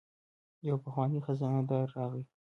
[0.67, 2.23] یو پخوانی خزانه دار راغی.